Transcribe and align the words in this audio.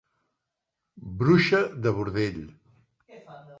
Bruixa 1.19 1.61
de 1.85 1.95
bordell. 2.01 2.43